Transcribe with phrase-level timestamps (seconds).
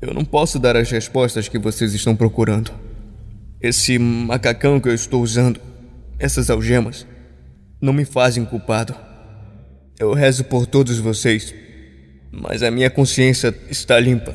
[0.00, 2.70] Eu não posso dar as respostas que vocês estão procurando.
[3.60, 5.60] Esse macacão que eu estou usando,
[6.18, 7.06] essas algemas,
[7.80, 8.94] não me fazem culpado.
[9.98, 11.54] Eu rezo por todos vocês,
[12.30, 14.34] mas a minha consciência está limpa.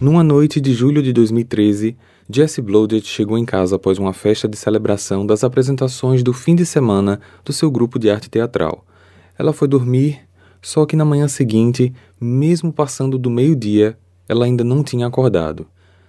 [0.00, 1.96] Numa noite de julho de 2013,
[2.30, 6.66] Jessie Blodgett chegou em casa após uma festa de celebração das apresentações do fim de
[6.66, 8.84] semana do seu grupo de arte teatral.
[9.38, 10.20] Ela foi dormir,
[10.60, 13.96] só que na manhã seguinte, mesmo passando do meio-dia,
[14.28, 15.66] ela ainda não tinha acordado.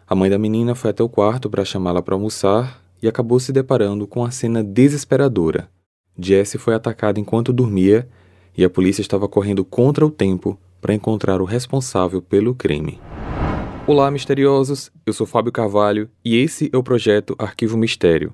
[0.08, 3.54] A mãe da menina foi até o quarto para chamá-la para almoçar e acabou se
[3.54, 5.70] deparando com a cena desesperadora.
[6.18, 8.10] Jessie foi atacada enquanto dormia
[8.58, 13.00] e a polícia estava correndo contra o tempo para encontrar o responsável pelo crime.
[13.88, 14.92] Olá, misteriosos!
[15.06, 18.34] Eu sou Fábio Carvalho e esse é o projeto Arquivo Mistério,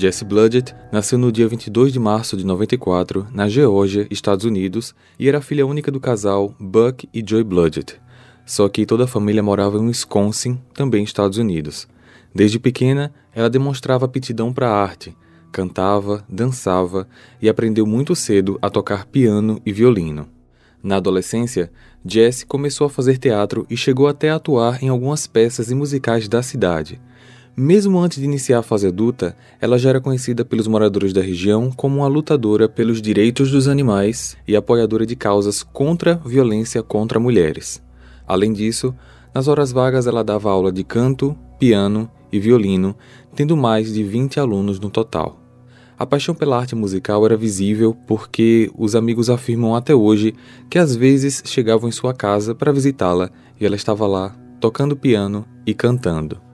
[0.00, 5.28] Jesse Bludgett nasceu no dia 22 de março de 94, na Geórgia, Estados Unidos, e
[5.28, 8.00] era filha única do casal Buck e Joy Bludgett.
[8.46, 11.88] Só que toda a família morava em Wisconsin, também Estados Unidos.
[12.32, 15.16] Desde pequena, ela demonstrava aptidão para a arte,
[15.50, 17.08] cantava, dançava
[17.42, 20.28] e aprendeu muito cedo a tocar piano e violino.
[20.80, 21.72] Na adolescência,
[22.06, 26.28] Jessie começou a fazer teatro e chegou até a atuar em algumas peças e musicais
[26.28, 27.00] da cidade.
[27.60, 31.72] Mesmo antes de iniciar a fase adulta, ela já era conhecida pelos moradores da região
[31.72, 37.82] como uma lutadora pelos direitos dos animais e apoiadora de causas contra violência contra mulheres.
[38.28, 38.94] Além disso,
[39.34, 42.94] nas horas vagas ela dava aula de canto, piano e violino,
[43.34, 45.42] tendo mais de 20 alunos no total.
[45.98, 50.32] A paixão pela arte musical era visível porque os amigos afirmam até hoje
[50.70, 55.44] que às vezes chegavam em sua casa para visitá-la e ela estava lá, tocando piano
[55.66, 56.47] e cantando.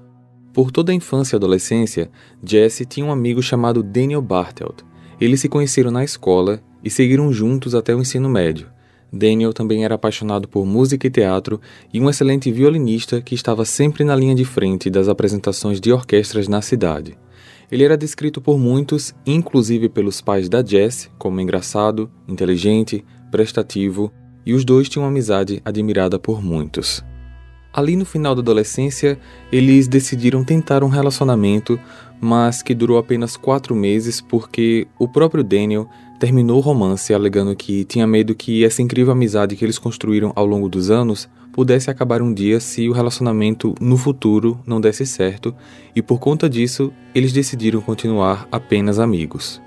[0.55, 2.09] Por toda a infância e adolescência,
[2.41, 4.83] Jesse tinha um amigo chamado Daniel Bartelt.
[5.21, 8.69] Eles se conheceram na escola e seguiram juntos até o ensino médio.
[9.13, 11.61] Daniel também era apaixonado por música e teatro
[11.93, 16.47] e um excelente violinista que estava sempre na linha de frente das apresentações de orquestras
[16.47, 17.19] na cidade.
[17.69, 24.13] Ele era descrito por muitos, inclusive pelos pais da Jess, como engraçado, inteligente, prestativo,
[24.47, 27.03] e os dois tinham uma amizade admirada por muitos.
[27.75, 29.19] Ali no final da adolescência,
[29.51, 31.79] eles decidiram tentar um relacionamento,
[32.21, 35.89] mas que durou apenas quatro meses porque o próprio Daniel
[36.21, 40.47] terminou o romance alegando que tinha medo que essa incrível amizade que eles construíram ao
[40.47, 45.53] longo dos anos pudesse acabar um dia se o relacionamento no futuro não desse certo,
[45.97, 49.61] e por conta disso, eles decidiram continuar apenas amigos.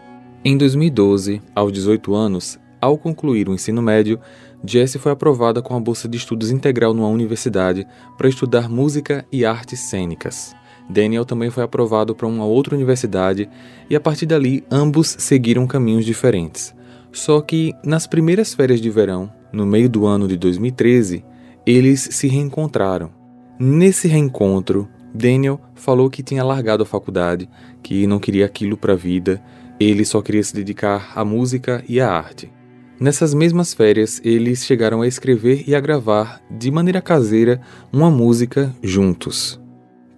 [0.46, 4.20] Em 2012, aos 18 anos, ao concluir o ensino médio,
[4.66, 7.86] Jessie foi aprovada com a bolsa de estudos integral numa universidade
[8.18, 10.56] para estudar música e artes cênicas.
[10.90, 13.50] Daniel também foi aprovado para uma outra universidade
[13.90, 16.74] e a partir dali ambos seguiram caminhos diferentes.
[17.12, 21.24] Só que nas primeiras férias de verão, no meio do ano de 2013,
[21.66, 23.12] eles se reencontraram.
[23.60, 27.50] Nesse reencontro, Daniel falou que tinha largado a faculdade,
[27.82, 29.42] que não queria aquilo para a vida,
[29.80, 32.52] ele só queria se dedicar à música e à arte.
[33.00, 37.62] Nessas mesmas férias, eles chegaram a escrever e a gravar, de maneira caseira,
[37.94, 39.62] uma música juntos.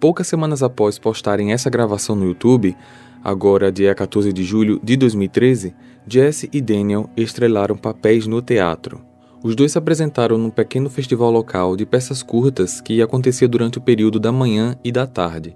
[0.00, 2.74] Poucas semanas após postarem essa gravação no YouTube,
[3.22, 5.74] agora dia 14 de julho de 2013,
[6.06, 9.02] Jesse e Daniel estrelaram papéis no teatro.
[9.42, 13.82] Os dois se apresentaram num pequeno festival local de peças curtas que acontecia durante o
[13.82, 15.54] período da manhã e da tarde.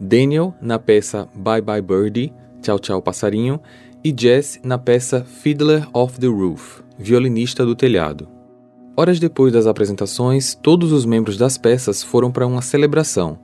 [0.00, 2.32] Daniel na peça Bye Bye Birdie,
[2.62, 3.60] Tchau Tchau Passarinho,
[4.02, 8.28] e Jesse na peça Fiddler of the Roof, Violinista do Telhado.
[8.96, 13.38] Horas depois das apresentações, todos os membros das peças foram para uma celebração,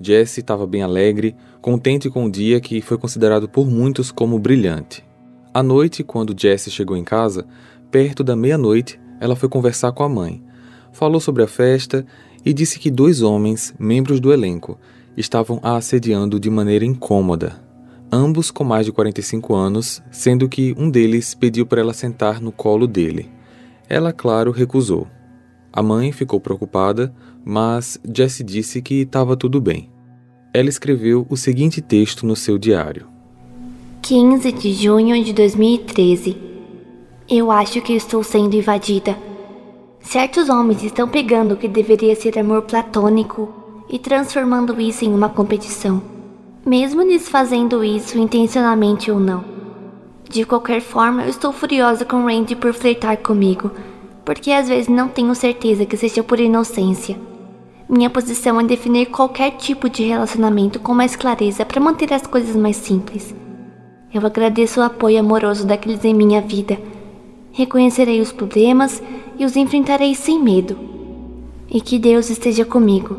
[0.00, 5.04] Jesse estava bem alegre, contente com o dia que foi considerado por muitos como brilhante.
[5.52, 7.46] À noite, quando Jesse chegou em casa,
[7.90, 10.42] perto da meia-noite, ela foi conversar com a mãe.
[10.92, 12.04] Falou sobre a festa
[12.44, 14.78] e disse que dois homens, membros do elenco,
[15.16, 17.63] estavam a assediando de maneira incômoda.
[18.16, 22.52] Ambos com mais de 45 anos, sendo que um deles pediu para ela sentar no
[22.52, 23.28] colo dele.
[23.88, 25.08] Ela, claro, recusou.
[25.72, 27.12] A mãe ficou preocupada,
[27.44, 29.90] mas Jessie disse que estava tudo bem.
[30.54, 33.08] Ela escreveu o seguinte texto no seu diário:
[34.00, 36.36] 15 de junho de 2013.
[37.28, 39.18] Eu acho que estou sendo invadida.
[39.98, 43.52] Certos homens estão pegando o que deveria ser amor platônico
[43.90, 46.13] e transformando isso em uma competição,
[46.64, 49.44] mesmo eles fazendo isso intencionalmente ou não.
[50.28, 53.70] De qualquer forma, eu estou furiosa com Randy por flertar comigo,
[54.24, 57.16] porque às vezes não tenho certeza que seja por inocência.
[57.88, 62.56] Minha posição é definir qualquer tipo de relacionamento com mais clareza para manter as coisas
[62.56, 63.34] mais simples.
[64.12, 66.78] Eu agradeço o apoio amoroso daqueles em minha vida.
[67.52, 69.02] Reconhecerei os problemas
[69.38, 70.78] e os enfrentarei sem medo.
[71.68, 73.16] E que Deus esteja comigo.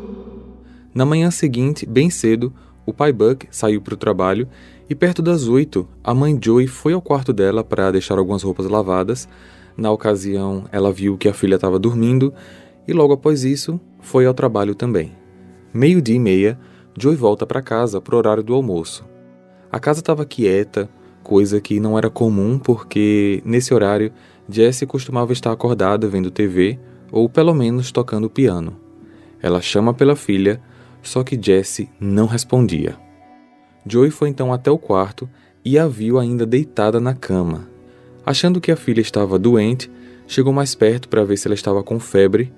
[0.93, 2.53] Na manhã seguinte, bem cedo,
[2.85, 4.47] o pai Buck saiu para o trabalho
[4.89, 8.67] e perto das oito, a mãe Joey foi ao quarto dela para deixar algumas roupas
[8.67, 9.27] lavadas.
[9.75, 12.33] Na ocasião, ela viu que a filha estava dormindo
[12.87, 15.11] e logo após isso, foi ao trabalho também.
[15.73, 16.59] Meio-dia e meia,
[16.97, 19.03] Joey volta para casa para o horário do almoço.
[19.71, 20.87] A casa estava quieta,
[21.23, 24.13] coisa que não era comum porque, nesse horário,
[24.47, 26.79] Jessie costumava estar acordada vendo TV
[27.11, 28.77] ou pelo menos tocando piano.
[29.41, 30.61] Ela chama pela filha,
[31.05, 32.97] só que Jessie não respondia.
[33.85, 35.29] Joey foi então até o quarto
[35.63, 37.69] e a viu ainda deitada na cama.
[38.25, 39.89] Achando que a filha estava doente,
[40.27, 42.51] chegou mais perto para ver se ela estava com febre.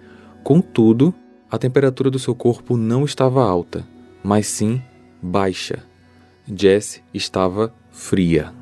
[0.43, 1.13] Contudo,
[1.51, 3.85] a temperatura do seu corpo não estava alta,
[4.23, 4.81] mas sim
[5.21, 5.83] baixa.
[6.47, 8.53] Jess estava fria.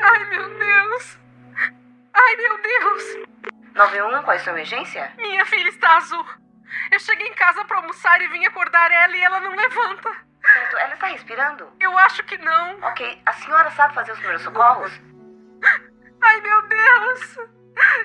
[0.00, 1.18] Ai, meu Deus!
[2.12, 3.28] Ai, meu Deus!
[3.76, 5.12] 91, qual é a sua emergência?
[5.18, 6.41] Minha filha está azul.
[6.90, 10.10] Eu cheguei em casa para almoçar e vim acordar ela e ela não levanta.
[10.44, 11.72] Certo, ela está respirando?
[11.80, 12.80] Eu acho que não.
[12.82, 14.92] Ok, a senhora sabe fazer os primeiros socorros?
[16.22, 17.38] Ai, meu Deus!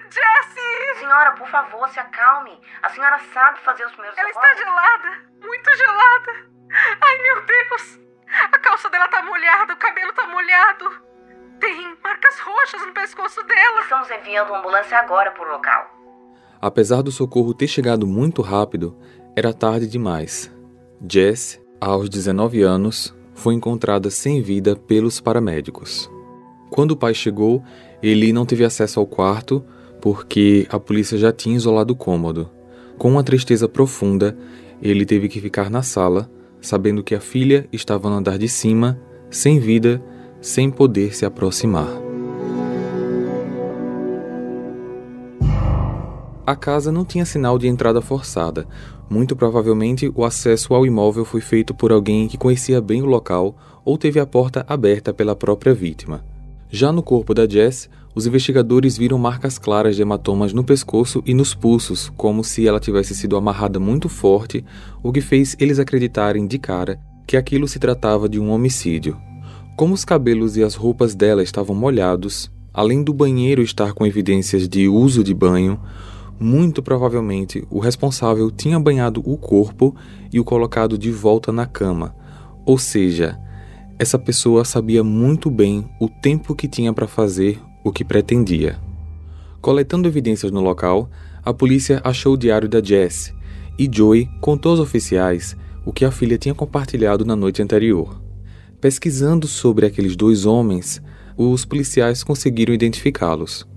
[0.09, 0.99] Jessie!
[0.99, 2.59] Senhora, por favor, se acalme.
[2.81, 4.49] A senhora sabe fazer os primeiros ela socorros?
[4.49, 6.31] Ela está gelada, muito gelada.
[7.01, 7.99] Ai, meu Deus!
[8.51, 11.07] A calça dela tá molhada, o cabelo tá molhado.
[11.59, 13.81] Tem marcas roxas no pescoço dela.
[13.81, 15.96] Estamos enviando uma ambulância agora pro local.
[16.61, 18.95] Apesar do socorro ter chegado muito rápido,
[19.35, 20.51] era tarde demais.
[21.07, 26.09] Jess, aos 19 anos, foi encontrada sem vida pelos paramédicos.
[26.69, 27.63] Quando o pai chegou,
[28.01, 29.63] ele não teve acesso ao quarto
[30.01, 32.49] porque a polícia já tinha isolado o cômodo.
[32.97, 34.37] Com uma tristeza profunda,
[34.81, 36.29] ele teve que ficar na sala
[36.59, 38.99] sabendo que a filha estava no andar de cima,
[39.29, 40.01] sem vida,
[40.41, 42.06] sem poder se aproximar.
[46.47, 48.65] A casa não tinha sinal de entrada forçada.
[49.09, 53.53] Muito provavelmente o acesso ao imóvel foi feito por alguém que conhecia bem o local
[53.83, 56.23] ou teve a porta aberta pela própria vítima.
[56.69, 61.33] Já no corpo da Jess, os investigadores viram marcas claras de hematomas no pescoço e
[61.33, 64.63] nos pulsos, como se ela tivesse sido amarrada muito forte,
[65.03, 66.97] o que fez eles acreditarem de cara
[67.27, 69.17] que aquilo se tratava de um homicídio.
[69.75, 74.65] Como os cabelos e as roupas dela estavam molhados, além do banheiro estar com evidências
[74.69, 75.77] de uso de banho,
[76.39, 79.95] muito provavelmente o responsável tinha banhado o corpo
[80.31, 82.15] e o colocado de volta na cama,
[82.65, 83.39] ou seja,
[83.99, 88.79] essa pessoa sabia muito bem o tempo que tinha para fazer o que pretendia.
[89.59, 91.09] Coletando evidências no local,
[91.43, 93.33] a polícia achou o diário da Jess
[93.79, 95.55] e Joey contou aos oficiais
[95.85, 98.21] o que a filha tinha compartilhado na noite anterior.
[98.79, 101.01] Pesquisando sobre aqueles dois homens,
[101.37, 103.67] os policiais conseguiram identificá-los.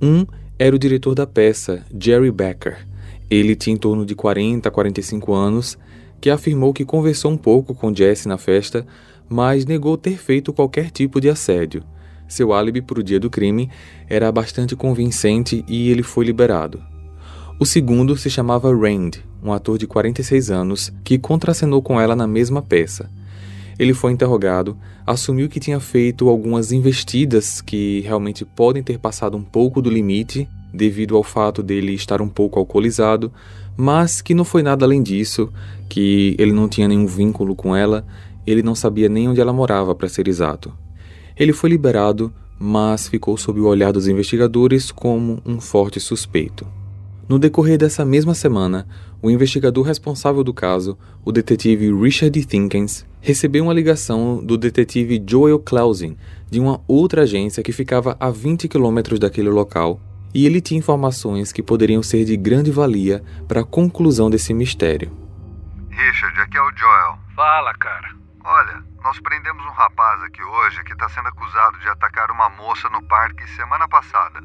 [0.00, 0.26] Um
[0.58, 2.86] era o diretor da peça, Jerry Becker.
[3.30, 5.78] Ele tinha em torno de 40 a 45 anos,
[6.20, 8.86] que afirmou que conversou um pouco com Jesse na festa,
[9.28, 11.82] mas negou ter feito qualquer tipo de assédio.
[12.26, 13.70] Seu álibi para o dia do crime
[14.08, 16.82] era bastante convincente e ele foi liberado.
[17.60, 22.26] O segundo se chamava Rand, um ator de 46 anos que contracenou com ela na
[22.26, 23.10] mesma peça.
[23.78, 29.42] Ele foi interrogado, assumiu que tinha feito algumas investidas que realmente podem ter passado um
[29.42, 33.32] pouco do limite, devido ao fato dele estar um pouco alcoolizado,
[33.76, 35.52] mas que não foi nada além disso,
[35.88, 38.06] que ele não tinha nenhum vínculo com ela,
[38.46, 40.72] ele não sabia nem onde ela morava, para ser exato.
[41.36, 46.66] Ele foi liberado, mas ficou sob o olhar dos investigadores como um forte suspeito.
[47.28, 48.86] No decorrer dessa mesma semana,
[49.20, 55.58] o investigador responsável do caso, o detetive Richard Thinkens, recebeu uma ligação do detetive Joel
[55.58, 56.16] Clausen,
[56.48, 60.00] de uma outra agência que ficava a 20 quilômetros daquele local,
[60.32, 65.10] e ele tinha informações que poderiam ser de grande valia para a conclusão desse mistério.
[65.90, 67.18] Richard, aqui é o Joel.
[67.34, 68.14] Fala, cara.
[68.44, 72.88] Olha, nós prendemos um rapaz aqui hoje que está sendo acusado de atacar uma moça
[72.90, 74.40] no parque semana passada.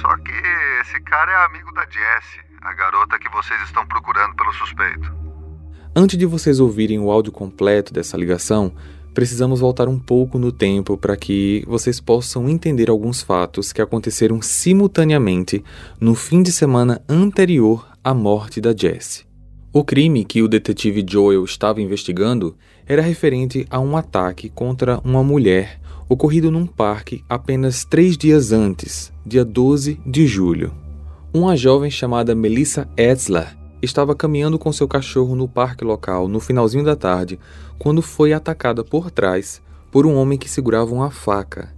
[0.00, 0.32] Só que
[0.80, 5.14] esse cara é amigo da Jessie, a garota que vocês estão procurando pelo suspeito.
[5.94, 8.74] Antes de vocês ouvirem o áudio completo dessa ligação,
[9.14, 14.42] precisamos voltar um pouco no tempo para que vocês possam entender alguns fatos que aconteceram
[14.42, 15.64] simultaneamente
[15.98, 19.25] no fim de semana anterior à morte da Jessie.
[19.76, 22.56] O crime que o detetive Joel estava investigando
[22.86, 25.78] era referente a um ataque contra uma mulher
[26.08, 30.72] ocorrido num parque apenas três dias antes, dia 12 de julho.
[31.30, 36.82] Uma jovem chamada Melissa Etzler estava caminhando com seu cachorro no parque local no finalzinho
[36.82, 37.38] da tarde
[37.78, 39.60] quando foi atacada por trás
[39.92, 41.68] por um homem que segurava uma faca.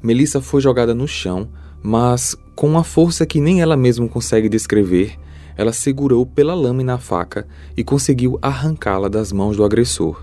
[0.00, 1.48] Melissa foi jogada no chão,
[1.82, 5.18] mas com uma força que nem ela mesma consegue descrever,
[5.60, 10.18] ela segurou pela lâmina a faca e conseguiu arrancá-la das mãos do agressor.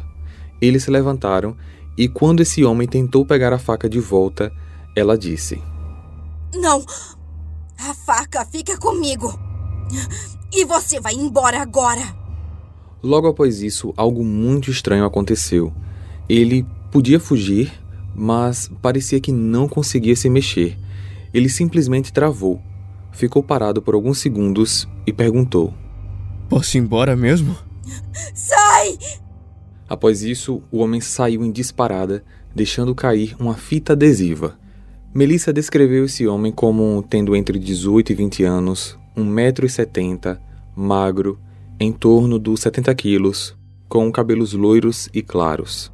[0.59, 1.55] Eles se levantaram
[1.95, 4.51] e quando esse homem tentou pegar a faca de volta,
[4.95, 5.61] ela disse:
[6.55, 6.83] Não!
[7.77, 9.39] A faca fica comigo!
[10.51, 12.01] E você vai embora agora!
[13.03, 15.71] Logo após isso, algo muito estranho aconteceu.
[16.27, 17.71] Ele podia fugir,
[18.15, 20.75] mas parecia que não conseguia se mexer.
[21.31, 22.59] Ele simplesmente travou,
[23.11, 25.73] ficou parado por alguns segundos e perguntou:
[26.49, 27.55] Posso ir embora mesmo?
[28.33, 28.97] Sai!
[29.87, 32.23] Após isso, o homem saiu em disparada,
[32.53, 34.57] deixando cair uma fita adesiva.
[35.13, 40.39] Melissa descreveu esse homem como tendo entre 18 e 20 anos, 1,70m,
[40.75, 41.39] magro,
[41.79, 45.91] em torno dos 70 quilos, com cabelos loiros e claros.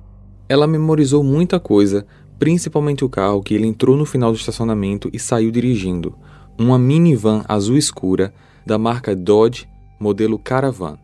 [0.50, 2.06] Ela memorizou muita coisa,
[2.40, 6.16] principalmente o carro que ele entrou no final do estacionamento e saiu dirigindo,
[6.58, 8.34] uma minivan azul escura
[8.66, 9.68] da marca Dodge,
[10.00, 10.98] modelo Caravan.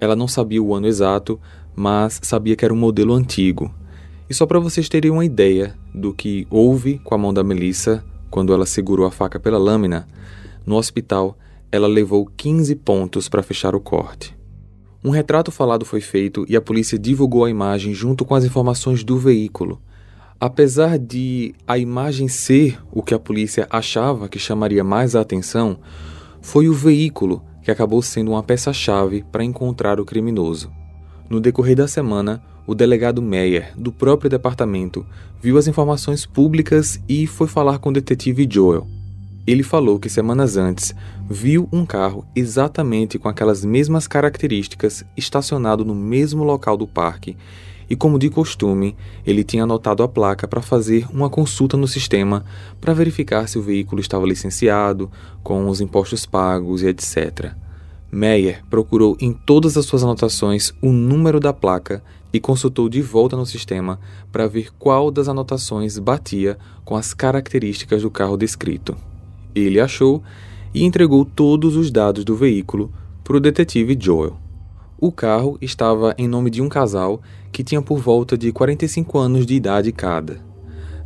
[0.00, 1.40] Ela não sabia o ano exato,
[1.74, 3.72] mas sabia que era um modelo antigo.
[4.28, 8.04] E só para vocês terem uma ideia do que houve com a mão da Melissa
[8.30, 10.06] quando ela segurou a faca pela lâmina,
[10.66, 11.36] no hospital
[11.70, 14.36] ela levou 15 pontos para fechar o corte.
[15.04, 19.04] Um retrato falado foi feito e a polícia divulgou a imagem junto com as informações
[19.04, 19.80] do veículo.
[20.40, 25.78] Apesar de a imagem ser o que a polícia achava que chamaria mais a atenção,
[26.40, 30.70] foi o veículo que acabou sendo uma peça-chave para encontrar o criminoso.
[31.28, 35.04] No decorrer da semana, o delegado Meyer, do próprio departamento,
[35.42, 38.86] viu as informações públicas e foi falar com o detetive Joel.
[39.44, 40.94] Ele falou que semanas antes
[41.28, 47.36] viu um carro exatamente com aquelas mesmas características estacionado no mesmo local do parque
[47.88, 52.44] e, como de costume, ele tinha anotado a placa para fazer uma consulta no sistema
[52.80, 55.10] para verificar se o veículo estava licenciado,
[55.42, 57.52] com os impostos pagos e etc.
[58.10, 62.02] Meyer procurou em todas as suas anotações o número da placa
[62.32, 63.98] e consultou de volta no sistema
[64.30, 68.96] para ver qual das anotações batia com as características do carro descrito.
[69.54, 70.22] Ele achou
[70.74, 72.92] e entregou todos os dados do veículo
[73.24, 74.36] para o detetive Joel.
[75.00, 77.20] O carro estava em nome de um casal
[77.52, 80.40] que tinha por volta de 45 anos de idade cada.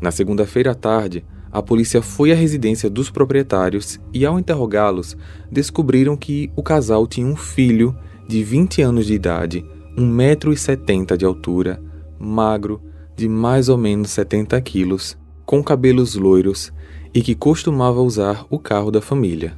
[0.00, 5.16] Na segunda-feira à tarde, a polícia foi à residência dos proprietários e, ao interrogá-los,
[5.50, 7.96] descobriram que o casal tinha um filho
[8.26, 9.64] de 20 anos de idade,
[9.96, 11.82] 1,70m de altura,
[12.18, 12.80] magro,
[13.14, 16.72] de mais ou menos 70 quilos, com cabelos loiros
[17.12, 19.54] e que costumava usar o carro da família.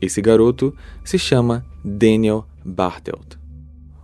[0.00, 3.35] Esse garoto se chama Daniel Bartelt.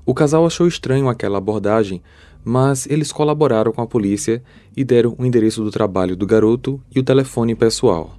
[0.05, 2.03] O casal achou estranho aquela abordagem
[2.45, 4.43] mas eles colaboraram com a polícia
[4.77, 8.15] e deram o endereço do trabalho do garoto e o telefone pessoal.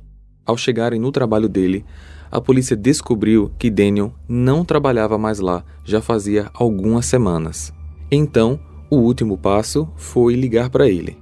[0.45, 1.85] Ao chegarem no trabalho dele,
[2.31, 7.73] a polícia descobriu que Daniel não trabalhava mais lá já fazia algumas semanas.
[8.11, 8.59] Então,
[8.89, 11.17] o último passo foi ligar para ele.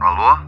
[0.00, 0.46] Alô?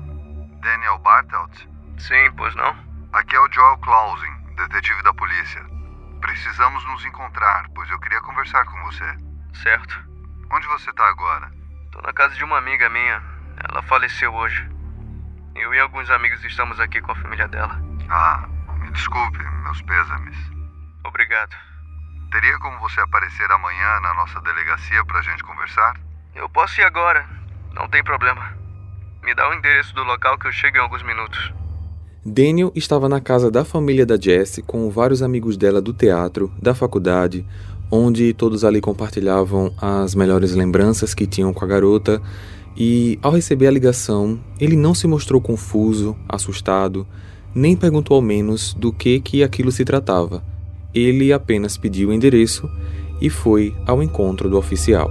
[0.60, 1.66] Daniel Bartelt?
[1.98, 2.74] Sim, pois não?
[3.12, 5.62] Aqui é o Joel Clausen, detetive da polícia.
[6.20, 9.29] Precisamos nos encontrar, pois eu queria conversar com você.
[9.54, 9.94] Certo.
[10.52, 11.50] Onde você tá agora?
[11.92, 13.22] Tô na casa de uma amiga minha.
[13.68, 14.68] Ela faleceu hoje.
[15.54, 17.80] Eu e alguns amigos estamos aqui com a família dela.
[18.08, 18.48] Ah,
[18.80, 20.36] me desculpe, meus pêsames.
[21.04, 21.54] Obrigado.
[22.30, 25.94] Teria como você aparecer amanhã na nossa delegacia pra gente conversar?
[26.34, 27.28] Eu posso ir agora.
[27.74, 28.56] Não tem problema.
[29.22, 31.52] Me dá o endereço do local que eu chego em alguns minutos.
[32.24, 36.74] Daniel estava na casa da família da Jessie com vários amigos dela do teatro, da
[36.74, 37.46] faculdade,
[37.90, 42.22] onde todos ali compartilhavam as melhores lembranças que tinham com a garota.
[42.76, 47.06] E ao receber a ligação, ele não se mostrou confuso, assustado,
[47.54, 50.42] nem perguntou ao menos do que que aquilo se tratava.
[50.94, 52.70] Ele apenas pediu o endereço
[53.20, 55.10] e foi ao encontro do oficial.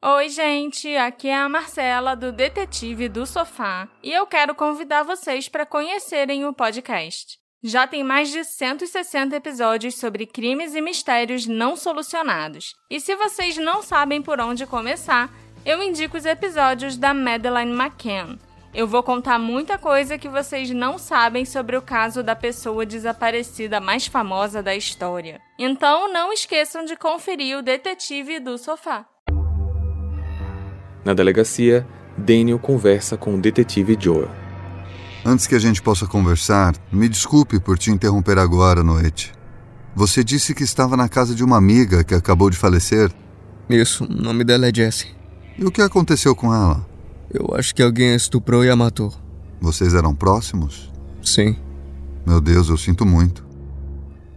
[0.00, 5.48] Oi, gente, aqui é a Marcela do Detetive do Sofá e eu quero convidar vocês
[5.48, 7.47] para conhecerem o podcast.
[7.62, 12.76] Já tem mais de 160 episódios sobre crimes e mistérios não solucionados.
[12.88, 15.28] E se vocês não sabem por onde começar,
[15.66, 18.38] eu indico os episódios da Madeleine McCann.
[18.72, 23.80] Eu vou contar muita coisa que vocês não sabem sobre o caso da pessoa desaparecida
[23.80, 25.40] mais famosa da história.
[25.58, 29.04] Então não esqueçam de conferir o Detetive do Sofá.
[31.04, 31.84] Na delegacia,
[32.16, 34.47] Daniel conversa com o detetive Joel.
[35.24, 39.32] Antes que a gente possa conversar, me desculpe por te interromper agora à noite.
[39.94, 43.10] Você disse que estava na casa de uma amiga que acabou de falecer?
[43.68, 45.10] Isso, o nome dela é Jessie.
[45.58, 46.86] E o que aconteceu com ela?
[47.32, 49.12] Eu acho que alguém a estuprou e a matou.
[49.60, 50.90] Vocês eram próximos?
[51.22, 51.56] Sim.
[52.24, 53.44] Meu Deus, eu sinto muito.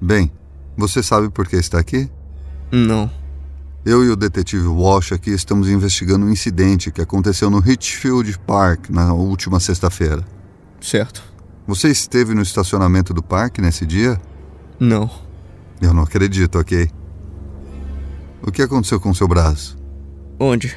[0.01, 0.31] Bem,
[0.75, 2.09] você sabe por que está aqui?
[2.71, 3.09] Não.
[3.85, 8.89] Eu e o detetive Walsh aqui estamos investigando um incidente que aconteceu no Richfield Park
[8.89, 10.25] na última sexta-feira.
[10.81, 11.23] Certo.
[11.67, 14.19] Você esteve no estacionamento do parque nesse dia?
[14.79, 15.09] Não.
[15.79, 16.89] Eu não acredito, ok?
[18.41, 19.77] O que aconteceu com seu braço?
[20.39, 20.75] Onde?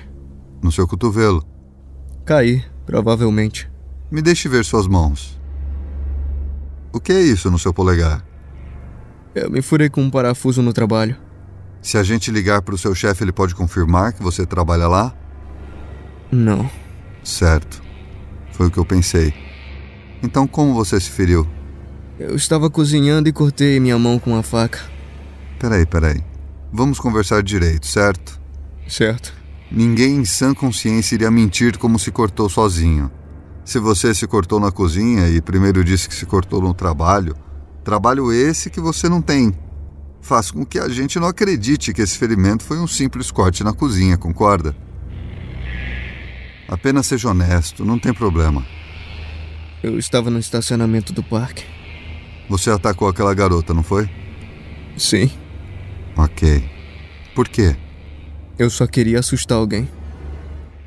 [0.62, 1.42] No seu cotovelo.
[2.24, 3.70] Caí, provavelmente.
[4.10, 5.40] Me deixe ver suas mãos.
[6.92, 8.24] O que é isso no seu polegar?
[9.34, 11.16] Eu me furei com um parafuso no trabalho.
[11.82, 15.14] Se a gente ligar para o seu chefe, ele pode confirmar que você trabalha lá?
[16.30, 16.70] Não.
[17.22, 17.82] Certo.
[18.52, 19.43] Foi o que eu pensei.
[20.24, 21.46] Então, como você se feriu?
[22.18, 24.80] Eu estava cozinhando e cortei minha mão com uma faca.
[25.58, 26.24] Peraí, peraí.
[26.72, 28.40] Vamos conversar direito, certo?
[28.88, 29.34] Certo.
[29.70, 33.10] Ninguém em sã consciência iria mentir como se cortou sozinho.
[33.66, 37.36] Se você se cortou na cozinha e primeiro disse que se cortou no trabalho,
[37.84, 39.52] trabalho esse que você não tem.
[40.22, 43.74] Faz com que a gente não acredite que esse ferimento foi um simples corte na
[43.74, 44.74] cozinha, concorda?
[46.66, 48.64] Apenas seja honesto, não tem problema.
[49.84, 51.62] Eu estava no estacionamento do parque.
[52.48, 54.08] Você atacou aquela garota, não foi?
[54.96, 55.30] Sim.
[56.16, 56.64] Ok.
[57.34, 57.76] Por quê?
[58.58, 59.86] Eu só queria assustar alguém.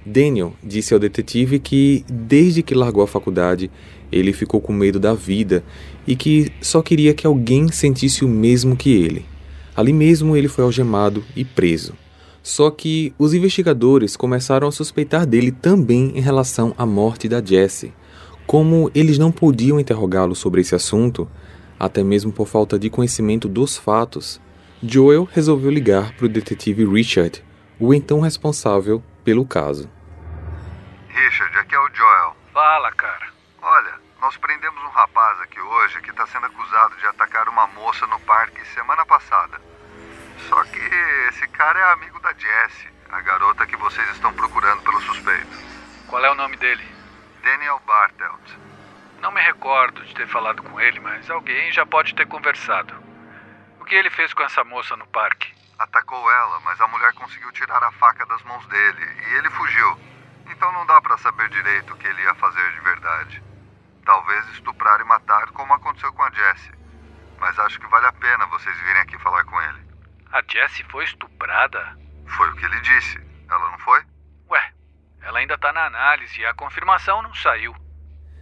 [0.03, 3.69] Daniel disse ao detetive que, desde que largou a faculdade,
[4.11, 5.63] ele ficou com medo da vida
[6.07, 9.27] e que só queria que alguém sentisse o mesmo que ele.
[9.75, 11.93] Ali mesmo ele foi algemado e preso.
[12.41, 17.93] Só que os investigadores começaram a suspeitar dele também em relação à morte da Jessie.
[18.47, 21.29] Como eles não podiam interrogá-lo sobre esse assunto,
[21.77, 24.39] até mesmo por falta de conhecimento dos fatos,
[24.81, 27.43] Joel resolveu ligar para o detetive Richard,
[27.77, 29.91] o então responsável pelo caso.
[31.10, 32.38] Richard, aqui é o Joel.
[32.53, 33.27] Fala, cara.
[33.62, 38.07] Olha, nós prendemos um rapaz aqui hoje que está sendo acusado de atacar uma moça
[38.07, 39.60] no parque semana passada.
[40.47, 40.79] Só que
[41.27, 45.57] esse cara é amigo da Jessie, a garota que vocês estão procurando pelo suspeito.
[46.07, 46.96] Qual é o nome dele?
[47.47, 48.57] Daniel Bartelt.
[49.21, 52.93] Não me recordo de ter falado com ele, mas alguém já pode ter conversado.
[53.79, 55.55] O que ele fez com essa moça no parque?
[55.79, 59.97] Atacou ela, mas a mulher conseguiu tirar a faca das mãos dele e ele fugiu.
[60.47, 63.41] Então não dá para saber direito o que ele ia fazer de verdade.
[64.03, 66.73] Talvez estuprar e matar, como aconteceu com a Jessie.
[67.39, 69.88] Mas acho que vale a pena vocês virem aqui falar com ele.
[70.33, 71.97] A Jessie foi estuprada?
[72.27, 73.25] Foi o que ele disse.
[73.49, 74.03] Ela não foi?
[75.38, 77.71] Ela ainda tá na análise e a confirmação não saiu.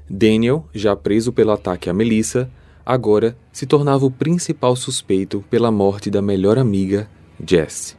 [0.10, 2.50] Daniel, já preso pelo ataque a Melissa,
[2.86, 7.10] agora se tornava o principal suspeito pela morte da melhor amiga,
[7.46, 7.98] Jess.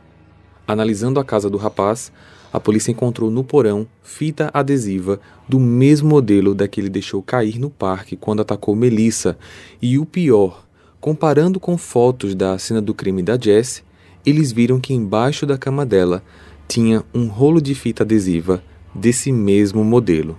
[0.67, 2.11] Analisando a casa do rapaz,
[2.51, 7.59] a polícia encontrou no porão fita adesiva do mesmo modelo da que ele deixou cair
[7.59, 9.37] no parque quando atacou Melissa,
[9.83, 10.65] e o pior,
[11.03, 13.85] comparando com fotos da cena do crime da Jess,
[14.25, 16.23] eles viram que embaixo da cama dela
[16.67, 18.63] tinha um rolo de fita adesiva
[18.97, 20.39] desse mesmo modelo.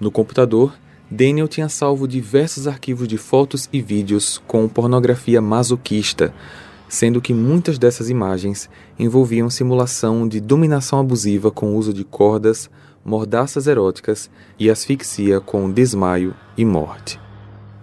[0.00, 0.74] No computador,
[1.10, 6.34] Daniel tinha salvo diversos arquivos de fotos e vídeos com pornografia masoquista,
[6.88, 12.68] sendo que muitas dessas imagens envolviam simulação de dominação abusiva com uso de cordas,
[13.04, 17.20] mordaças eróticas e asfixia com desmaio e morte.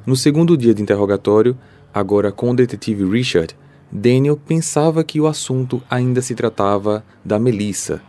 [0.05, 1.57] No segundo dia de interrogatório,
[1.93, 3.55] agora com o detetive Richard,
[3.91, 8.01] Daniel pensava que o assunto ainda se tratava da Melissa.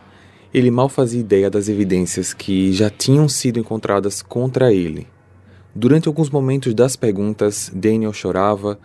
[0.52, 5.06] Ele mal fazia ideia das evidências que já tinham sido encontradas contra ele.
[5.74, 8.78] Durante alguns momentos das perguntas, Daniel chorava,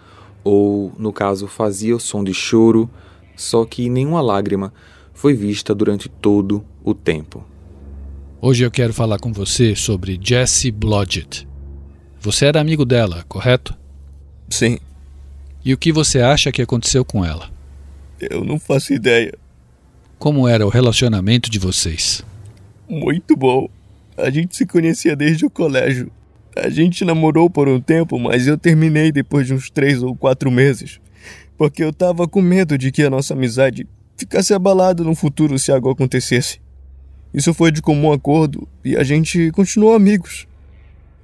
[0.44, 2.90] ou, no caso, fazia o som de choro,
[3.36, 4.74] só que nenhuma lágrima
[5.14, 7.44] foi vista durante todo o tempo.
[8.40, 11.46] Hoje eu quero falar com você sobre Jessie Blodgett.
[12.22, 13.76] Você era amigo dela, correto?
[14.50, 14.80] Sim.
[15.66, 17.50] E o que você acha que aconteceu com ela?
[18.22, 19.34] Eu não faço ideia.
[20.20, 22.24] Como era o relacionamento de vocês?
[22.90, 23.70] Muito bom.
[24.18, 26.12] A gente se conhecia desde o colégio.
[26.56, 30.50] A gente namorou por um tempo, mas eu terminei depois de uns três ou quatro
[30.50, 31.00] meses.
[31.56, 35.72] Porque eu tava com medo de que a nossa amizade ficasse abalada no futuro se
[35.72, 36.60] algo acontecesse.
[37.32, 40.48] Isso foi de comum acordo e a gente continuou amigos.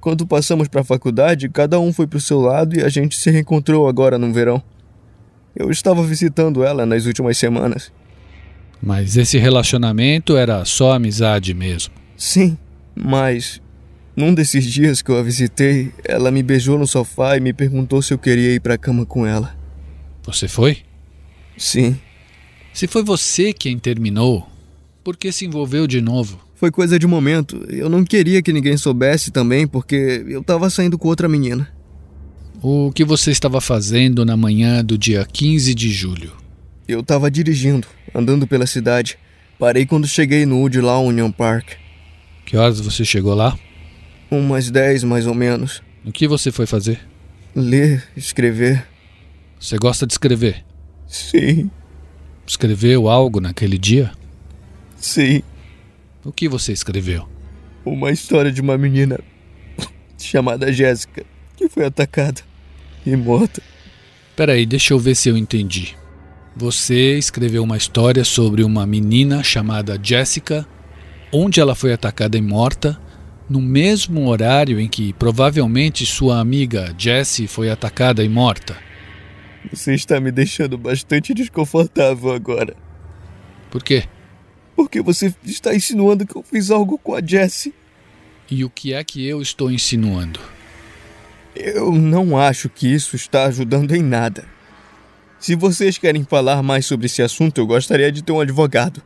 [0.00, 3.16] Quando passamos para a faculdade, cada um foi para o seu lado e a gente
[3.16, 4.62] se reencontrou agora no verão.
[5.56, 7.90] Eu estava visitando ela nas últimas semanas.
[8.84, 11.94] Mas esse relacionamento era só amizade mesmo?
[12.18, 12.58] Sim,
[12.94, 13.58] mas
[14.14, 18.02] num desses dias que eu a visitei, ela me beijou no sofá e me perguntou
[18.02, 19.56] se eu queria ir para a cama com ela.
[20.24, 20.78] Você foi?
[21.56, 21.96] Sim.
[22.74, 24.46] Se foi você quem terminou,
[25.02, 26.38] por que se envolveu de novo?
[26.54, 27.64] Foi coisa de momento.
[27.70, 31.68] Eu não queria que ninguém soubesse também, porque eu estava saindo com outra menina.
[32.62, 36.43] O que você estava fazendo na manhã do dia 15 de julho?
[36.86, 39.18] Eu estava dirigindo, andando pela cidade.
[39.58, 41.72] Parei quando cheguei no Woodlawn Union Park.
[42.44, 43.58] Que horas você chegou lá?
[44.30, 45.82] Umas 10 mais ou menos.
[46.04, 47.00] O que você foi fazer?
[47.54, 48.86] Ler, escrever.
[49.58, 50.62] Você gosta de escrever?
[51.06, 51.70] Sim.
[52.46, 54.12] Escreveu algo naquele dia?
[54.96, 55.42] Sim.
[56.22, 57.26] O que você escreveu?
[57.84, 59.18] Uma história de uma menina
[60.18, 61.24] chamada Jéssica
[61.56, 62.42] que foi atacada
[63.06, 63.62] e morta.
[64.36, 65.96] Peraí, deixa eu ver se eu entendi.
[66.56, 70.64] Você escreveu uma história sobre uma menina chamada Jessica,
[71.32, 72.96] onde ela foi atacada e morta,
[73.50, 78.76] no mesmo horário em que provavelmente sua amiga Jessie foi atacada e morta.
[79.72, 82.76] Você está me deixando bastante desconfortável agora.
[83.68, 84.04] Por quê?
[84.76, 87.74] Porque você está insinuando que eu fiz algo com a Jessie.
[88.48, 90.38] E o que é que eu estou insinuando?
[91.56, 94.53] Eu não acho que isso está ajudando em nada.
[95.44, 99.02] Se vocês querem falar mais sobre esse assunto, eu gostaria de ter um advogado.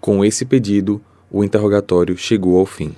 [0.00, 0.98] Com esse pedido,
[1.30, 2.94] o interrogatório chegou ao fim.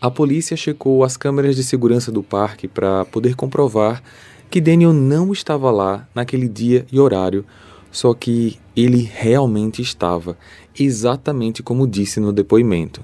[0.00, 4.02] A polícia checou as câmeras de segurança do parque para poder comprovar
[4.50, 7.44] que Daniel não estava lá naquele dia e horário,
[7.92, 10.36] só que ele realmente estava,
[10.76, 13.00] exatamente como disse no depoimento.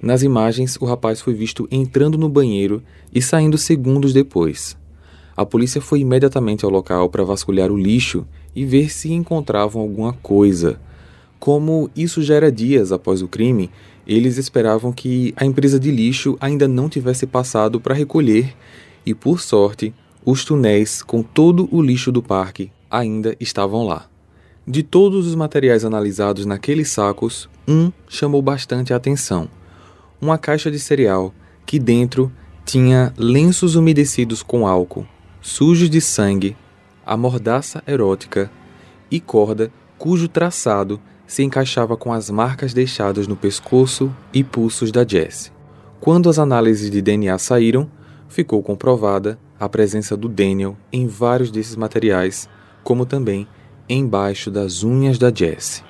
[0.00, 4.76] Nas imagens, o rapaz foi visto entrando no banheiro e saindo segundos depois.
[5.36, 10.12] A polícia foi imediatamente ao local para vasculhar o lixo e ver se encontravam alguma
[10.12, 10.80] coisa.
[11.38, 13.70] Como isso já era dias após o crime,
[14.06, 18.54] eles esperavam que a empresa de lixo ainda não tivesse passado para recolher
[19.04, 19.92] e, por sorte,
[20.24, 24.06] os túneis com todo o lixo do parque ainda estavam lá.
[24.66, 29.48] De todos os materiais analisados naqueles sacos, um chamou bastante a atenção
[30.24, 31.34] uma caixa de cereal
[31.66, 32.32] que dentro
[32.64, 35.06] tinha lenços umedecidos com álcool,
[35.44, 36.56] sujos de sangue,
[37.04, 38.50] a mordaça erótica
[39.10, 45.06] e corda cujo traçado se encaixava com as marcas deixadas no pescoço e pulsos da
[45.06, 45.52] Jessie.
[46.00, 47.90] Quando as análises de DNA saíram,
[48.26, 52.48] ficou comprovada a presença do Daniel em vários desses materiais,
[52.82, 53.46] como também
[53.86, 55.84] embaixo das unhas da Jessie.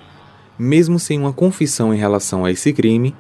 [0.59, 3.15] Mesmo sem uma confissão em relação a esse crime,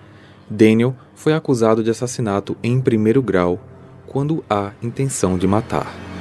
[0.51, 3.61] Daniel foi acusado de assassinato em primeiro grau
[4.05, 6.14] quando há intenção de matar.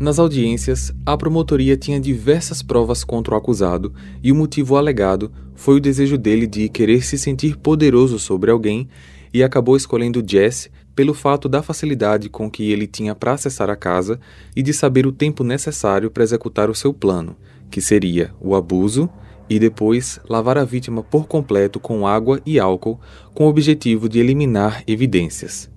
[0.00, 5.74] Nas audiências, a promotoria tinha diversas provas contra o acusado e o motivo alegado foi
[5.74, 8.88] o desejo dele de querer se sentir poderoso sobre alguém
[9.34, 13.74] e acabou escolhendo Jess pelo fato da facilidade com que ele tinha para acessar a
[13.74, 14.20] casa
[14.54, 17.34] e de saber o tempo necessário para executar o seu plano,
[17.68, 19.10] que seria o abuso
[19.50, 23.00] e depois lavar a vítima por completo com água e álcool
[23.34, 25.68] com o objetivo de eliminar evidências.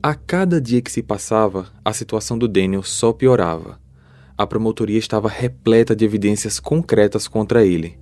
[0.00, 3.80] A cada dia que se passava, a situação do Daniel só piorava.
[4.36, 7.98] A promotoria estava repleta de evidências concretas contra ele.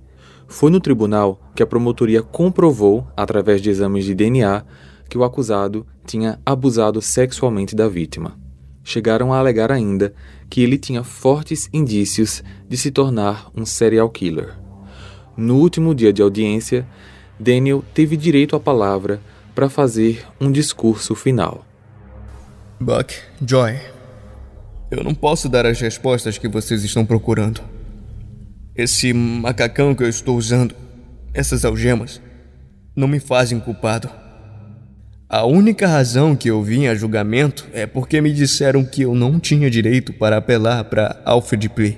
[0.47, 4.63] Foi no tribunal que a promotoria comprovou, através de exames de DNA,
[5.09, 8.37] que o acusado tinha abusado sexualmente da vítima.
[8.83, 10.13] Chegaram a alegar ainda
[10.51, 14.55] que ele tinha fortes indícios de se tornar um serial killer.
[15.35, 16.87] No último dia de audiência,
[17.39, 19.19] Daniel teve direito à palavra
[19.55, 21.66] para fazer um discurso final.
[22.79, 23.11] Buck,
[23.43, 23.75] Joy,
[24.91, 27.59] eu não posso dar as respostas que vocês estão procurando.
[28.75, 30.75] Esse macacão que eu estou usando,
[31.33, 32.21] essas algemas,
[32.95, 34.07] não me fazem culpado.
[35.27, 39.39] A única razão que eu vim a julgamento é porque me disseram que eu não
[39.39, 41.97] tinha direito para apelar para Alfred Plea.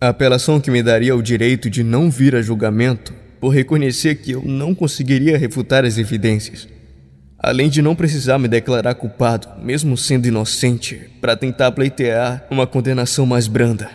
[0.00, 4.30] A apelação que me daria o direito de não vir a julgamento por reconhecer que
[4.30, 6.75] eu não conseguiria refutar as evidências.
[7.38, 13.26] Além de não precisar me declarar culpado, mesmo sendo inocente, para tentar pleitear uma condenação
[13.26, 13.90] mais branda.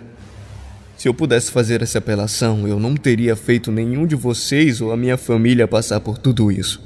[0.95, 4.97] Se eu pudesse fazer essa apelação, eu não teria feito nenhum de vocês ou a
[4.97, 6.79] minha família passar por tudo isso.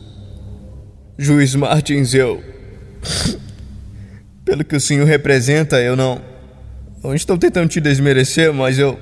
[1.18, 2.42] Juiz Martins, eu.
[4.46, 6.22] Pelo que o senhor representa, eu não.
[7.04, 8.98] Não estou tentando te desmerecer, mas eu.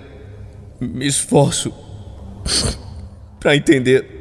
[0.82, 1.72] me esforço.
[3.40, 4.13] para entender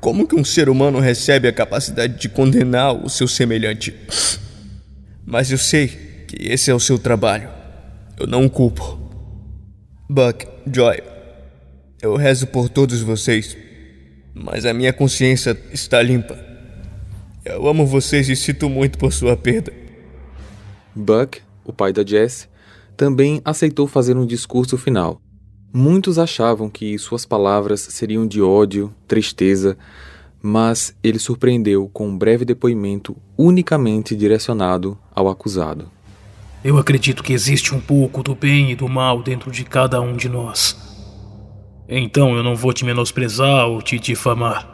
[0.00, 3.94] como que um ser humano recebe a capacidade de condenar o seu semelhante.
[5.26, 5.88] Mas eu sei
[6.26, 7.50] que esse é o seu trabalho.
[8.18, 8.98] Eu não o culpo.
[10.08, 11.02] Buck, Joy,
[12.02, 13.56] eu rezo por todos vocês,
[14.34, 16.38] mas a minha consciência está limpa.
[17.44, 19.72] Eu amo vocês e sinto muito por sua perda.
[20.94, 22.48] Buck, o pai da Jess,
[22.96, 25.20] também aceitou fazer um discurso final.
[25.72, 29.78] Muitos achavam que suas palavras seriam de ódio, tristeza,
[30.42, 35.88] mas ele surpreendeu com um breve depoimento unicamente direcionado ao acusado.
[36.64, 40.16] Eu acredito que existe um pouco do bem e do mal dentro de cada um
[40.16, 40.76] de nós.
[41.88, 44.68] Então eu não vou te menosprezar ou te difamar.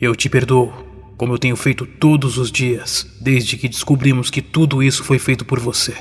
[0.00, 0.72] Eu te perdoo,
[1.16, 5.44] como eu tenho feito todos os dias, desde que descobrimos que tudo isso foi feito
[5.44, 5.96] por você.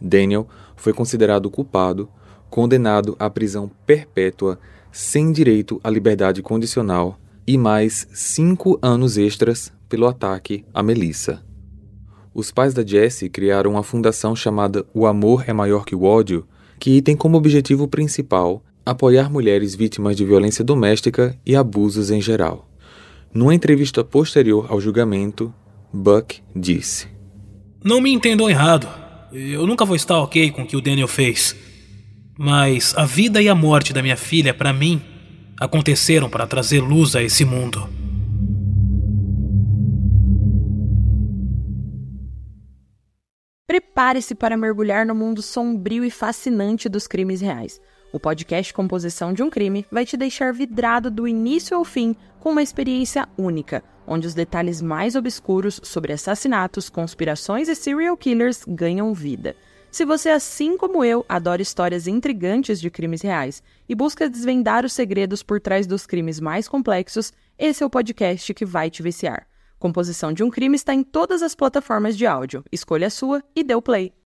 [0.00, 2.08] Daniel foi considerado culpado,
[2.50, 4.58] condenado à prisão perpétua,
[4.92, 11.42] sem direito à liberdade condicional e mais cinco anos extras pelo ataque a Melissa.
[12.34, 16.46] Os pais da Jessie criaram uma fundação chamada O Amor é Maior que o Ódio,
[16.78, 22.68] que tem como objetivo principal apoiar mulheres vítimas de violência doméstica e abusos em geral.
[23.32, 25.52] Numa entrevista posterior ao julgamento,
[25.92, 27.08] Buck disse:
[27.84, 28.88] Não me entendam errado.
[29.32, 31.54] Eu nunca vou estar ok com o que o Daniel fez.
[32.42, 35.02] Mas a vida e a morte da minha filha, para mim,
[35.60, 37.86] aconteceram para trazer luz a esse mundo.
[43.66, 47.78] Prepare-se para mergulhar no mundo sombrio e fascinante dos crimes reais.
[48.10, 52.52] O podcast Composição de um Crime vai te deixar vidrado do início ao fim com
[52.52, 59.12] uma experiência única, onde os detalhes mais obscuros sobre assassinatos, conspirações e serial killers ganham
[59.12, 59.54] vida.
[59.90, 64.92] Se você, assim como eu, adora histórias intrigantes de crimes reais e busca desvendar os
[64.92, 69.48] segredos por trás dos crimes mais complexos, esse é o podcast que vai te viciar.
[69.80, 72.64] Composição de um Crime está em todas as plataformas de áudio.
[72.70, 74.12] Escolha a sua e dê o play.